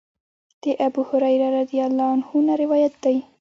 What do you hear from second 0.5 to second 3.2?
د ابوهريره رضی الله عنه نه روايت دی: